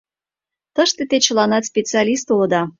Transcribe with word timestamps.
Тыште 0.75 1.03
те 1.09 1.17
чыланат 1.25 1.63
специалист 1.71 2.27
улыда. 2.33 2.61